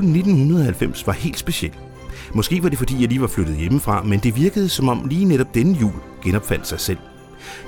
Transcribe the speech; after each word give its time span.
Julen 0.00 0.16
1990 0.16 1.06
var 1.06 1.12
helt 1.12 1.38
speciel. 1.38 1.72
Måske 2.34 2.62
var 2.62 2.68
det 2.68 2.78
fordi, 2.78 3.00
jeg 3.00 3.08
lige 3.08 3.20
var 3.20 3.26
flyttet 3.26 3.56
hjemmefra, 3.56 4.02
men 4.02 4.20
det 4.20 4.36
virkede 4.36 4.68
som 4.68 4.88
om 4.88 5.06
lige 5.10 5.24
netop 5.24 5.54
denne 5.54 5.78
jul 5.80 5.92
genopfandt 6.24 6.66
sig 6.66 6.80
selv. 6.80 6.98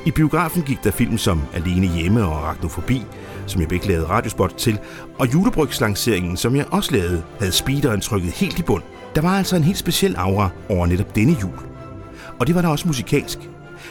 I 0.06 0.10
biografen 0.10 0.62
gik 0.62 0.84
der 0.84 0.90
film 0.90 1.18
som 1.18 1.42
Alene 1.54 1.86
Hjemme 1.86 2.24
og 2.24 2.36
Arachnofobi, 2.36 3.02
som 3.46 3.60
jeg 3.60 3.68
begge 3.68 3.88
lavede 3.88 4.08
radiospot 4.08 4.54
til, 4.56 4.78
og 5.18 5.32
julebrygslanceringen, 5.32 6.36
som 6.36 6.56
jeg 6.56 6.66
også 6.70 6.92
lavede, 6.92 7.22
havde 7.38 7.52
speederen 7.52 8.00
trykket 8.00 8.32
helt 8.32 8.58
i 8.58 8.62
bund. 8.62 8.82
Der 9.14 9.20
var 9.20 9.38
altså 9.38 9.56
en 9.56 9.64
helt 9.64 9.78
speciel 9.78 10.16
aura 10.16 10.50
over 10.68 10.86
netop 10.86 11.14
denne 11.14 11.36
jul. 11.42 11.58
Og 12.40 12.46
det 12.46 12.54
var 12.54 12.62
der 12.62 12.68
også 12.68 12.88
musikalsk. 12.88 13.38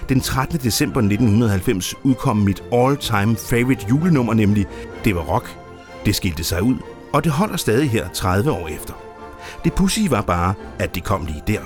Den 0.10 0.22
13. 0.22 0.60
december 0.60 1.00
1990 1.00 1.96
udkom 2.04 2.38
mit 2.38 2.64
all-time 2.74 3.36
favorite 3.36 3.86
julenummer, 3.90 4.34
nemlig 4.34 4.66
Det 5.06 5.16
var 5.16 5.22
rock. 5.22 5.58
Det 6.06 6.16
skilte 6.16 6.44
sig 6.44 6.64
ud, 6.64 6.76
og 7.14 7.24
det 7.24 7.32
holder 7.32 7.58
stadig 7.58 7.90
her 7.90 8.10
30 8.10 8.52
år 8.52 8.68
efter. 8.68 8.94
Det 9.64 9.74
pussy 9.74 10.00
var 10.10 10.22
bare, 10.22 10.54
at 10.80 10.96
det 10.96 11.04
kom 11.04 11.26
lige 11.26 11.44
der. 11.48 11.62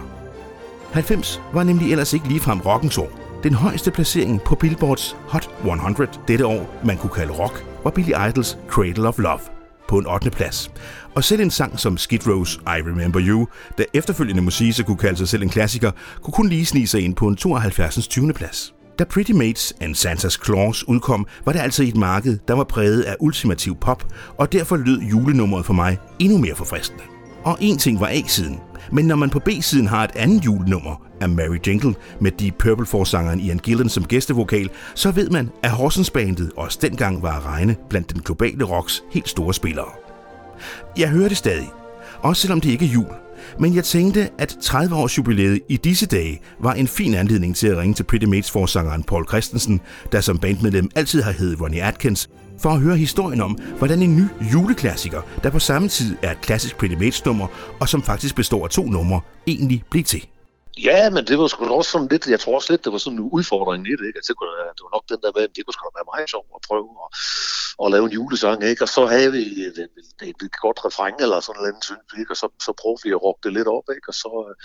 90 0.94 1.42
var 1.54 1.64
nemlig 1.64 1.92
ellers 1.92 2.14
ikke 2.14 2.28
ligefrem 2.28 2.60
rockens 2.60 2.98
år. 2.98 3.20
Den 3.44 3.54
højeste 3.54 3.92
placering 3.92 4.42
på 4.42 4.56
Billboards 4.56 5.18
Hot 5.28 5.50
100 5.58 6.10
dette 6.28 6.46
år, 6.46 6.80
man 6.86 6.98
kunne 6.98 7.10
kalde 7.10 7.34
rock, 7.34 7.66
var 7.84 7.92
Billy 7.92 8.30
Idols 8.30 8.58
Cradle 8.70 9.08
of 9.08 9.18
Love 9.18 9.40
på 9.88 9.98
en 9.98 10.08
8. 10.08 10.30
plads. 10.30 10.72
Og 11.16 11.24
selv 11.24 11.42
en 11.42 11.52
sang 11.52 11.80
som 11.80 11.98
Skid 11.98 12.20
Row's 12.28 12.60
I 12.62 12.82
Remember 12.82 13.22
You, 13.24 13.48
der 13.78 13.84
efterfølgende 13.94 14.42
må 14.42 14.52
sige 14.52 14.74
sig 14.74 14.86
kunne 14.86 14.98
kalde 14.98 15.18
sig 15.18 15.28
selv 15.28 15.44
en 15.44 15.50
klassiker, 15.50 15.92
kunne 16.22 16.34
kun 16.34 16.50
lige 16.50 16.66
snige 16.66 16.88
sig 16.88 17.02
ind 17.02 17.16
på 17.16 17.28
en 17.28 17.36
72. 17.36 18.08
20. 18.08 18.34
plads. 18.34 18.74
Da 19.00 19.04
Pretty 19.04 19.32
Mates 19.32 19.74
and 19.82 19.96
Santa's 19.96 20.46
Claus 20.46 20.88
udkom, 20.88 21.28
var 21.46 21.52
det 21.52 21.60
altså 21.60 21.84
i 21.84 21.88
et 21.88 21.96
marked, 21.96 22.38
der 22.48 22.54
var 22.54 22.64
præget 22.64 23.02
af 23.02 23.16
ultimativ 23.20 23.76
pop, 23.76 24.14
og 24.38 24.52
derfor 24.52 24.78
lød 24.78 25.02
julenummeret 25.02 25.66
for 25.66 25.74
mig 25.74 25.98
endnu 26.20 26.38
mere 26.38 26.56
forfriskende. 26.56 27.04
Og 27.44 27.58
en 27.62 27.78
ting 27.78 28.00
var 28.00 28.08
A-siden, 28.08 28.60
men 28.92 29.06
når 29.06 29.16
man 29.16 29.30
på 29.30 29.40
B-siden 29.40 29.88
har 29.88 30.04
et 30.04 30.16
andet 30.16 30.46
julenummer 30.46 31.02
af 31.22 31.30
Mary 31.30 31.58
Jingle 31.68 31.96
med 32.22 32.32
de 32.32 32.52
Purple-forsangeren 32.52 33.40
Ian 33.40 33.60
Gillan 33.60 33.90
som 33.90 34.06
gæstevokal, 34.06 34.70
så 34.96 35.12
ved 35.12 35.30
man, 35.30 35.50
at 35.64 35.72
Horsens 35.72 36.10
Bandet 36.10 36.52
også 36.58 36.80
dengang 36.82 37.22
var 37.22 37.38
at 37.38 37.46
regne 37.46 37.76
blandt 37.90 38.14
den 38.14 38.22
globale 38.22 38.64
rocks 38.64 39.04
helt 39.12 39.30
store 39.30 39.54
spillere. 39.54 39.92
Jeg 40.98 41.10
hører 41.10 41.28
det 41.28 41.38
stadig, 41.38 41.70
også 42.20 42.42
selvom 42.42 42.62
det 42.62 42.70
ikke 42.70 42.86
er 42.86 42.90
jul. 42.90 43.25
Men 43.60 43.76
jeg 43.76 43.84
tænkte, 43.84 44.30
at 44.38 44.58
30 44.62 44.96
års 44.96 45.18
jubilæet 45.18 45.60
i 45.70 45.78
disse 45.78 46.06
dage 46.06 46.40
var 46.60 46.74
en 46.74 46.88
fin 46.88 47.14
anledning 47.14 47.56
til 47.56 47.68
at 47.68 47.78
ringe 47.78 47.94
til 47.94 48.04
Pretty 48.04 48.26
Mates 48.26 48.52
forsangeren 48.52 49.04
Paul 49.04 49.28
Christensen, 49.28 49.82
der 50.12 50.22
som 50.22 50.38
bandmedlem 50.38 50.90
altid 50.96 51.22
har 51.22 51.32
heddet 51.32 51.62
Ronnie 51.62 51.84
Atkins, 51.84 52.30
for 52.60 52.70
at 52.70 52.80
høre 52.80 52.98
historien 52.98 53.42
om, 53.42 53.58
hvordan 53.78 54.02
en 54.02 54.16
ny 54.16 54.52
juleklassiker, 54.54 55.22
der 55.44 55.50
på 55.50 55.60
samme 55.60 55.88
tid 55.88 56.16
er 56.22 56.32
et 56.32 56.42
klassisk 56.42 56.78
Pretty 56.78 56.96
Mates 56.96 57.26
nummer, 57.26 57.48
og 57.80 57.90
som 57.90 58.04
faktisk 58.04 58.36
består 58.36 58.64
af 58.64 58.70
to 58.70 58.86
numre, 58.86 59.22
egentlig 59.48 59.84
blev 59.92 60.04
til. 60.04 60.26
Ja, 60.78 61.10
men 61.10 61.28
det 61.28 61.38
var 61.40 61.48
sgu 61.48 61.66
også 61.66 61.92
sådan 61.92 62.08
lidt, 62.08 62.28
jeg 62.28 62.40
tror 62.40 62.56
også 62.56 62.74
lidt, 62.74 62.84
det 62.86 62.92
var 62.92 62.98
sådan 62.98 63.20
en 63.20 63.30
udfordring 63.38 63.88
i 63.88 63.92
det, 63.92 64.06
ikke? 64.08 64.18
Altså, 64.20 64.32
det, 64.34 64.38
kunne, 64.38 64.58
det 64.76 64.84
var 64.86 64.96
nok 64.98 65.06
den 65.10 65.20
der 65.24 65.32
med, 65.36 65.44
at 65.44 65.56
det 65.56 65.66
kunne 65.66 65.74
sgu 65.74 65.90
være 66.00 66.12
meget 66.14 66.30
sjovt 66.30 66.50
at 66.58 66.62
prøve 66.70 66.90
at, 67.04 67.10
at 67.84 67.92
lave 67.94 68.06
en 68.06 68.16
julesang, 68.18 68.64
ikke? 68.64 68.84
Og 68.86 68.90
så 68.90 69.02
havde 69.06 69.32
vi 69.32 69.44
et, 69.68 69.78
et, 70.30 70.40
et, 70.48 70.56
godt 70.66 70.80
refræng 70.86 71.16
eller 71.22 71.40
sådan 71.40 71.60
noget, 71.60 71.84
synes 71.88 72.08
vi, 72.12 72.20
ikke? 72.22 72.32
Og 72.34 72.38
så, 72.42 72.48
så 72.66 72.72
prøvede 72.82 73.02
vi 73.06 73.10
at 73.16 73.24
råbe 73.26 73.40
det 73.44 73.54
lidt 73.58 73.70
op, 73.78 73.88
ikke? 73.96 74.08
Og 74.12 74.18
så 74.24 74.32
øh, 74.48 74.56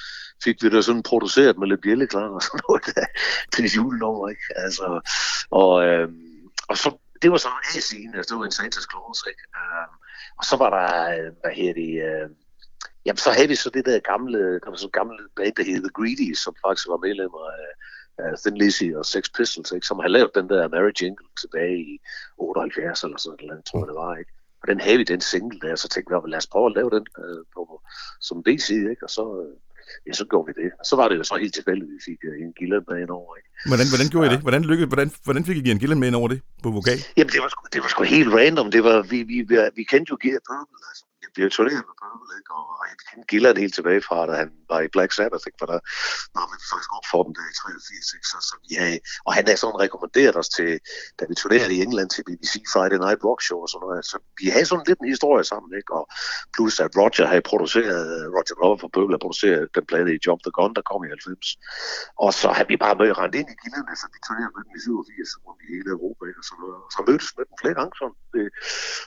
fik 0.44 0.56
vi 0.62 0.69
det 0.75 0.84
sådan 0.84 1.08
produceret 1.11 1.58
med 1.58 1.67
lidt 1.69 1.83
bjælleklang 1.84 2.30
og 2.36 2.42
sådan 2.47 2.61
noget 2.67 2.83
der, 2.86 3.06
til 3.55 3.64
julenummer, 3.77 4.28
ikke? 4.34 4.47
Altså, 4.64 4.86
og, 5.61 5.72
øhm, 5.86 6.48
og 6.70 6.77
så, 6.83 6.89
det 7.22 7.28
var 7.33 7.41
så 7.47 7.50
en 7.74 7.83
scene, 7.89 8.17
altså 8.17 8.28
det 8.30 8.39
var 8.41 8.48
en 8.50 8.58
Santa's 8.61 8.86
Claus, 8.91 9.20
ikke? 9.33 9.45
Øh, 9.58 9.89
og 10.39 10.45
så 10.48 10.55
var 10.62 10.70
der, 10.77 10.89
øh, 11.14 11.28
hvad 11.41 11.52
hedder 11.58 11.74
det, 11.83 11.92
øh, 12.08 12.28
Jamen, 13.06 13.17
så 13.27 13.31
havde 13.37 13.48
vi 13.48 13.55
så 13.55 13.70
det 13.70 13.87
der 13.87 13.98
gamle, 14.12 14.39
der 14.62 14.70
var 14.70 14.77
så 14.77 14.89
gamle 14.89 15.19
band, 15.37 15.55
der 15.56 15.65
hed 15.65 15.80
The 15.86 15.97
Greedy, 15.98 16.35
som 16.35 16.55
faktisk 16.67 16.89
var 16.89 17.05
medlemmer 17.07 17.45
af, 17.61 17.69
af 18.24 18.39
Thin 18.42 18.57
Lizzy 18.57 18.89
og 18.98 19.05
Sex 19.07 19.24
Pistols, 19.36 19.73
ikke? 19.73 19.86
som 19.86 19.98
har 19.98 20.08
lavet 20.08 20.30
den 20.35 20.48
der 20.48 20.69
Mary 20.69 20.92
Jingle 21.01 21.29
tilbage 21.41 21.79
i 21.79 22.01
78 22.39 23.05
eller 23.05 23.19
sådan 23.19 23.47
noget, 23.47 23.64
tror 23.64 23.79
jeg 23.79 23.89
det 23.91 23.98
var. 24.05 24.17
Ikke? 24.17 24.33
Og 24.63 24.69
den 24.69 24.80
havde 24.80 24.98
vi, 24.98 25.05
den 25.05 25.20
single 25.20 25.61
der, 25.61 25.77
så 25.77 25.89
tænkte 25.89 26.11
vi, 26.13 26.30
lad 26.30 26.39
os 26.39 26.47
prøve 26.47 26.67
at 26.67 26.77
lave 26.79 26.91
den 26.97 27.07
øh, 27.23 27.42
på, 27.55 27.83
som 28.20 28.42
B-side, 28.42 28.91
ikke? 28.91 29.05
og 29.07 29.11
så, 29.11 29.24
øh, 29.42 29.55
ja, 30.07 30.13
så 30.13 30.24
gjorde 30.30 30.47
vi 30.48 30.63
det. 30.63 30.70
Og 30.80 30.85
så 30.91 30.95
var 30.97 31.08
det 31.08 31.17
jo 31.19 31.24
så 31.24 31.36
helt 31.45 31.55
tilfældigt, 31.55 31.89
at 31.89 31.95
vi 31.97 32.01
fik 32.08 32.20
uh, 32.30 32.36
en 32.45 32.53
Gillen 32.58 32.85
med 32.89 32.97
ind 33.03 33.11
over. 33.19 33.33
Ikke? 33.39 33.48
Hvordan, 33.70 33.86
hvordan 33.92 34.08
gjorde 34.13 34.27
ja. 34.27 34.33
I 34.33 34.35
det? 34.35 34.42
Hvordan, 34.47 34.63
lykkede, 34.70 34.89
hvordan, 34.92 35.08
hvordan 35.27 35.45
fik 35.48 35.57
I 35.57 35.70
en 35.70 35.83
Gillen 35.83 36.01
med 36.01 36.08
ind 36.08 36.17
over 36.20 36.29
det 36.29 36.41
på 36.64 36.70
vokal? 36.79 36.98
Jamen, 37.17 37.33
det 37.35 37.41
var, 37.45 37.51
det 37.73 37.80
var 37.83 37.89
sgu 37.89 38.03
helt 38.17 38.30
random. 38.39 38.70
Det 38.77 38.83
var, 38.89 38.97
vi, 39.13 39.19
vi, 39.30 39.36
vi, 39.51 39.57
vi 39.79 39.83
kendte 39.92 40.11
jo 40.13 40.17
Gear 40.23 40.41
Purple, 40.48 40.80
altså 40.91 41.05
bliver 41.35 41.51
turneret 41.57 41.85
med 41.89 41.96
Purple, 42.01 42.33
ikke? 42.39 42.52
og 42.58 42.85
jeg 42.91 42.96
kendte 43.30 43.55
det 43.55 43.64
helt 43.64 43.77
tilbage 43.79 44.02
fra, 44.08 44.18
da 44.29 44.35
han 44.42 44.51
var 44.73 44.80
i 44.86 44.89
Black 44.95 45.13
Sabbath, 45.18 45.45
ikke? 45.48 45.58
for 45.61 45.68
der 45.73 45.79
var 46.36 46.46
man 46.52 46.61
faktisk 46.70 46.92
op 46.98 47.07
for 47.13 47.20
dem 47.27 47.33
der 47.36 47.45
i 47.52 47.55
83, 47.63 48.17
ikke? 48.17 48.29
Så, 48.33 48.39
så 48.48 48.55
ja, 48.77 48.86
og 49.27 49.30
han 49.36 49.45
har 49.48 49.57
sådan 49.63 49.83
rekommenderet 49.86 50.36
os 50.42 50.51
til, 50.58 50.70
da 51.18 51.23
vi 51.29 51.35
turnerede 51.35 51.74
i 51.77 51.83
England 51.86 52.08
til 52.11 52.23
BBC 52.29 52.55
Friday 52.73 52.98
Night 53.05 53.20
Rock 53.27 53.41
Show 53.46 53.58
og 53.64 53.68
sådan 53.73 53.86
noget, 53.86 54.05
så 54.13 54.17
vi 54.41 54.46
havde 54.55 54.68
sådan 54.70 54.89
lidt 54.89 55.01
en 55.02 55.13
historie 55.14 55.45
sammen, 55.52 55.70
ikke? 55.80 55.91
og 55.98 56.05
plus 56.55 56.74
at 56.85 56.91
Roger 57.01 57.27
havde 57.33 57.45
produceret, 57.51 58.05
Roger 58.36 58.57
Glover 58.58 58.79
fra 58.83 58.89
Purple 58.95 59.12
havde 59.14 59.24
produceret 59.27 59.62
den 59.77 59.85
plade 59.91 60.11
i 60.17 60.23
Jump 60.24 60.41
the 60.47 60.52
Gun, 60.58 60.73
der 60.79 60.83
kom 60.91 61.01
i 61.07 61.08
90, 61.08 61.47
og 62.24 62.30
så 62.41 62.48
havde 62.57 62.68
vi 62.73 62.77
bare 62.85 62.95
mødt 63.01 63.18
rent 63.20 63.36
ind 63.41 63.48
i 63.55 63.57
Gillard, 63.61 63.97
så 64.02 64.07
vi 64.14 64.18
turnerede 64.27 64.52
med 64.57 64.62
dem 64.67 64.73
i 64.79 64.80
87 64.80 65.45
rundt 65.45 65.61
i 65.64 65.67
hele 65.74 65.89
Europa, 65.97 66.23
ikke? 66.30 66.41
og 66.42 66.47
så, 66.51 66.55
så 66.95 66.98
mødtes 67.08 67.30
med 67.36 67.45
dem 67.48 67.57
flere 67.62 67.77
gange 67.79 67.92
sådan 68.01 68.17
ved, 68.35 68.47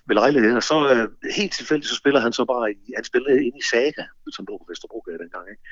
ved 0.07 0.15
lejligheden, 0.21 0.57
og 0.61 0.65
så 0.71 0.77
øh, 0.93 1.05
helt 1.39 1.53
tilfældigt 1.59 1.89
så 1.91 1.97
spiller 2.13 2.27
han 2.27 2.33
så 2.39 2.45
bare 2.53 2.71
i, 2.71 2.93
han 2.95 3.05
spillede 3.11 3.45
ind 3.47 3.55
i 3.61 3.65
Saga, 3.71 4.05
som 4.35 4.45
lå 4.49 4.53
på 4.57 4.65
Vesterbro 4.69 4.99
dengang, 5.23 5.45
ikke? 5.53 5.63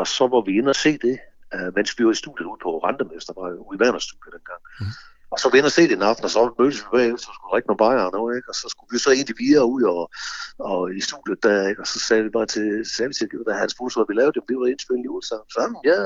Og 0.00 0.06
så 0.16 0.24
var 0.34 0.40
vi 0.46 0.52
inde 0.58 0.70
og 0.74 0.78
se 0.84 0.92
det, 1.06 1.16
uh, 1.54 1.70
mens 1.76 1.98
vi 1.98 2.04
var 2.06 2.14
i 2.14 2.22
studiet 2.24 2.46
ude 2.50 2.60
på 2.62 2.70
Randemester, 2.84 3.32
var 3.40 3.48
ude 3.66 3.76
i 3.76 3.80
Werners 3.82 4.06
studie 4.08 4.32
dengang. 4.36 4.62
Mm. 4.80 4.92
Og 5.32 5.36
så 5.38 5.42
var 5.44 5.52
vi 5.52 5.58
inde 5.58 5.72
og 5.72 5.76
se 5.78 5.84
det 5.88 5.96
en 5.96 6.10
aften, 6.10 6.24
og 6.28 6.32
så 6.34 6.40
mødtes 6.58 6.80
vi 6.82 6.88
bagefter, 6.96 7.22
så 7.26 7.30
skulle 7.34 7.52
drikke 7.52 7.68
nogle 7.68 7.82
bajer 7.84 8.04
og 8.08 8.12
noget, 8.18 8.32
ikke? 8.38 8.48
Og 8.52 8.56
så 8.60 8.66
skulle 8.72 8.90
vi 8.94 8.98
så 9.04 9.10
egentlig 9.16 9.38
videre 9.44 9.66
ud 9.74 9.82
og, 9.94 10.02
og 10.58 10.94
i 10.96 11.00
studiet 11.00 11.42
der. 11.42 11.74
Og 11.78 11.86
så 11.86 11.98
sagde 12.00 12.22
vi 12.22 12.30
bare 12.30 12.46
til, 12.46 12.66
sagde 12.96 13.08
vi 13.08 13.14
til, 13.14 13.28
at 13.48 13.58
han 13.58 13.68
spurgte, 13.68 13.96
hvad 13.98 14.08
vi 14.08 14.14
lavede, 14.20 14.32
det, 14.32 14.42
vi 14.48 14.54
var 14.56 14.66
indspillet 14.66 15.04
i 15.04 15.10
Så 15.30 15.36
sådan, 15.54 15.76
ja, 15.84 15.98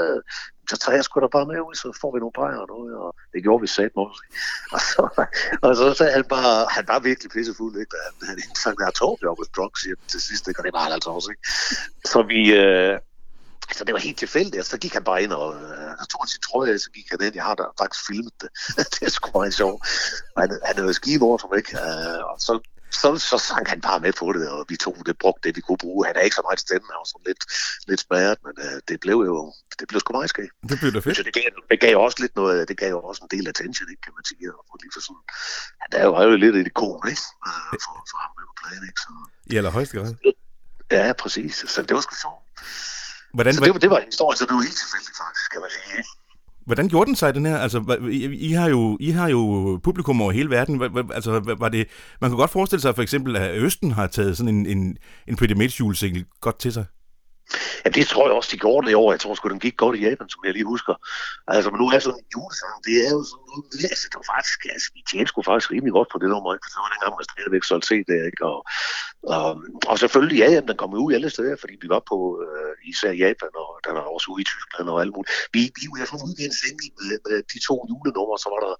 så 0.70 0.76
tager 0.76 0.96
jeg 0.96 1.04
sgu 1.04 1.20
da 1.20 1.26
bare 1.26 1.46
med 1.46 1.60
ud, 1.68 1.74
så 1.74 1.98
får 2.00 2.10
vi 2.14 2.18
nogle 2.18 2.38
bajer 2.40 2.58
og 2.64 2.68
noget, 2.74 2.94
og 3.02 3.10
det 3.32 3.42
gjorde 3.42 3.60
vi 3.60 3.66
sat 3.66 3.92
også. 4.04 4.22
Og 4.74 4.80
så, 4.88 5.00
og 5.66 5.76
så 5.76 5.94
sagde 5.94 6.12
han 6.12 6.24
bare, 6.24 6.66
han 6.76 6.84
var 6.88 6.98
virkelig 6.98 7.30
pissefuld, 7.30 7.74
ikke? 7.80 7.90
Da 7.94 7.98
han, 8.06 8.14
han 8.28 8.38
indsang, 8.48 8.76
der 8.78 8.90
told 8.90 9.18
you 9.22 9.34
I 9.34 9.38
was 9.40 9.50
drunk, 9.56 9.74
siger 9.82 9.96
til 10.08 10.20
sidst, 10.28 10.48
ikke? 10.48 10.60
Og 10.60 10.64
det 10.64 10.72
var 10.72 10.82
han 10.86 10.92
altså 10.92 11.10
også, 11.10 11.28
ikke? 11.30 11.44
Så 12.12 12.18
vi, 12.32 12.40
øh, 12.62 12.98
så 13.72 13.84
det 13.84 13.92
var 13.92 13.98
helt 13.98 14.18
tilfældigt, 14.18 14.60
og 14.60 14.66
så 14.66 14.78
gik 14.78 14.92
han 14.92 15.04
bare 15.04 15.22
ind, 15.22 15.32
og 15.32 15.54
øh, 15.54 15.90
så 16.00 16.06
tog 16.10 16.20
han 16.22 16.28
sin 16.28 16.40
trøje, 16.48 16.78
så 16.78 16.90
gik 16.90 17.06
han 17.10 17.20
ind, 17.22 17.34
jeg 17.34 17.44
har 17.44 17.54
da 17.54 17.62
faktisk 17.80 18.06
filmet 18.06 18.32
det. 18.40 18.50
det 18.94 19.02
er 19.06 19.10
sgu 19.10 19.38
meget 19.38 19.54
sjovt. 19.54 19.80
Han, 20.36 20.48
han 20.64 20.78
er 20.78 20.84
jo 20.84 20.92
skivortom, 20.92 21.50
ikke? 21.56 21.72
øh, 21.76 22.20
og 22.30 22.36
så, 22.46 22.52
så, 23.02 23.08
så 23.30 23.36
sang 23.48 23.64
han 23.72 23.80
bare 23.88 24.00
med 24.06 24.12
på 24.20 24.26
det, 24.36 24.48
og 24.54 24.60
vi 24.68 24.76
tog 24.76 24.96
det, 25.06 25.18
brugte 25.22 25.42
det, 25.44 25.56
vi 25.56 25.62
kunne 25.66 25.82
bruge. 25.84 26.06
Han 26.06 26.16
er 26.16 26.20
ikke 26.26 26.38
så 26.40 26.44
meget 26.48 26.60
stemme, 26.66 26.86
han 26.90 26.98
var 27.02 27.08
sådan 27.12 27.26
lidt, 27.30 27.42
lidt 27.88 28.00
smadret, 28.06 28.38
men 28.46 28.54
uh, 28.66 28.78
det 28.88 28.96
blev 29.04 29.18
jo, 29.30 29.36
det 29.78 29.86
blev 29.88 30.00
sgu 30.00 30.12
meget 30.12 30.30
skægt. 30.34 30.52
Det 30.70 30.76
blev 30.80 30.90
da 30.96 31.00
fedt. 31.06 31.16
Så 31.16 31.22
det 31.28 31.34
gav, 31.38 31.48
det 31.70 31.80
gav 31.86 31.94
også 32.06 32.18
lidt 32.24 32.34
noget, 32.40 32.68
det 32.70 32.76
gav 32.82 32.90
jo 32.96 33.00
også 33.10 33.20
en 33.26 33.30
del 33.34 33.44
attention, 33.52 33.86
ikke, 33.92 34.02
kan 34.06 34.14
man 34.18 34.24
sige. 34.30 34.44
Og 34.70 34.76
lige 34.82 34.92
for 34.94 35.02
sådan, 35.06 35.24
han 35.82 35.90
er 36.00 36.04
jo, 36.06 36.12
er 36.20 36.24
jo 36.30 36.36
lidt 36.44 36.56
et 36.60 36.66
ikon, 36.72 37.02
ikke? 37.12 37.24
Uh, 37.48 37.74
for, 37.84 37.94
for 38.10 38.18
ham 38.22 38.32
med 38.38 38.44
på 38.50 38.54
pladen, 38.60 38.84
ikke? 38.90 39.00
Så, 39.04 39.10
I 39.52 39.56
allerhøjeste 39.60 39.94
grad. 39.98 40.10
Ja, 40.90 41.12
præcis. 41.22 41.54
Så 41.72 41.78
det 41.88 41.94
var 41.96 42.02
sgu 42.06 42.14
sjovt. 42.24 42.42
Hvordan, 43.36 43.54
så 43.54 43.60
det, 43.64 43.72
var, 43.74 43.78
det 43.84 43.90
var 43.90 43.98
en 44.04 44.10
historie, 44.14 44.36
så 44.38 44.44
det 44.48 44.54
var 44.58 44.64
helt 44.68 44.80
tilfældigt 44.84 45.16
faktisk, 45.24 45.46
kan 45.52 45.60
man 45.64 45.70
sige. 45.76 46.04
Hvordan 46.66 46.88
gjorde 46.88 47.06
den 47.06 47.16
sig, 47.16 47.34
den 47.34 47.46
her? 47.46 47.58
Altså, 47.58 47.98
I, 48.10 48.24
I, 48.24 48.52
har 48.52 48.68
jo, 48.68 48.96
I 49.00 49.10
har 49.10 49.28
jo 49.28 49.76
publikum 49.82 50.22
over 50.22 50.32
hele 50.32 50.50
verden. 50.50 50.82
Altså, 51.14 51.54
var 51.58 51.68
det, 51.68 51.86
man 52.20 52.30
kan 52.30 52.36
godt 52.36 52.50
forestille 52.50 52.82
sig 52.82 52.94
for 52.94 53.02
eksempel, 53.02 53.36
at 53.36 53.56
Østen 53.56 53.92
har 53.92 54.06
taget 54.06 54.36
sådan 54.36 54.54
en, 54.54 54.66
en, 54.66 54.96
en 55.28 55.36
Pretty 55.36 55.54
Mates 55.54 55.80
julesingle 55.80 56.24
godt 56.40 56.58
til 56.58 56.72
sig. 56.72 56.84
Ja, 57.84 57.90
det 57.90 58.04
tror 58.06 58.24
jeg 58.26 58.36
også, 58.38 58.50
de 58.52 58.58
gjorde 58.64 58.82
det 58.86 58.92
i 58.92 59.00
år. 59.02 59.12
Jeg 59.12 59.20
tror 59.20 59.34
sgu, 59.34 59.48
den 59.48 59.64
gik 59.66 59.76
godt 59.76 59.96
i 59.98 60.02
Japan, 60.08 60.28
som 60.28 60.40
jeg 60.44 60.52
lige 60.52 60.72
husker. 60.74 60.94
Altså, 61.54 61.68
men 61.70 61.78
nu 61.80 61.86
er 61.94 61.98
sådan 61.98 62.18
en 62.22 62.28
julesang, 62.34 62.76
det 62.86 62.94
er 63.06 63.10
jo 63.16 63.22
sådan 63.30 63.44
noget, 63.48 63.64
altså, 63.92 64.06
det 64.10 64.16
var 64.20 64.28
faktisk, 64.34 64.60
altså, 64.74 64.88
vi 64.96 65.00
tjente 65.10 65.28
sgu 65.30 65.38
faktisk 65.50 65.70
rimelig 65.74 65.92
godt 65.98 66.08
på 66.12 66.18
det 66.22 66.28
nummer, 66.34 66.50
ikke? 66.54 66.64
For 66.64 66.70
det 66.72 66.82
var 66.84 66.92
dengang, 66.94 67.12
man 67.18 67.28
stadigvæk 67.30 67.64
solgte 67.70 67.88
se 67.92 67.96
det, 68.10 68.18
ikke? 68.30 68.42
Og, 68.52 68.58
og, 69.36 69.48
og 69.90 69.96
selvfølgelig, 70.02 70.38
ja, 70.42 70.48
jamen, 70.54 70.68
den 70.70 70.78
kom 70.82 70.94
ud 71.06 71.12
alle 71.16 71.30
steder, 71.36 71.56
fordi 71.62 71.74
vi 71.84 71.88
var 71.94 72.02
på, 72.10 72.18
øh, 72.44 72.72
især 72.92 73.12
Japan, 73.24 73.52
og 73.62 73.70
der 73.84 73.92
var 73.96 74.04
også 74.14 74.26
ude 74.32 74.42
i 74.44 74.48
Tyskland 74.52 74.86
og 74.92 74.96
alt 75.02 75.12
muligt. 75.16 75.32
Vi, 75.54 75.60
vi 75.78 75.84
har 76.00 76.08
fået 76.12 76.26
udgivet 76.28 76.50
en 76.52 76.58
single 76.62 76.90
med, 76.98 77.18
med, 77.26 77.36
de 77.52 77.58
to 77.68 77.74
julenumre, 77.90 78.36
så 78.42 78.48
var 78.54 78.60
der 78.66 78.74